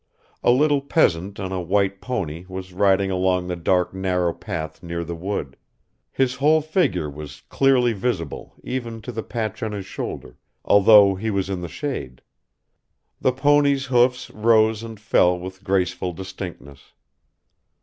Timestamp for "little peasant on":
0.49-1.51